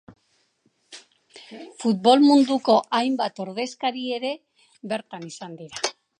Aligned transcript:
Futbol 1.83 2.25
munduko 2.31 2.79
hainbat 3.01 3.43
ordezkari 3.45 4.09
ere 4.21 4.35
bertan 4.95 5.31
izan 5.33 5.57
dira. 5.63 5.97